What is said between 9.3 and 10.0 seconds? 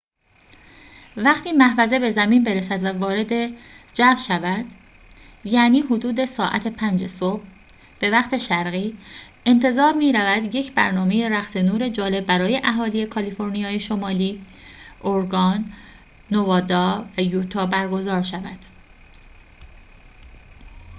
انتظار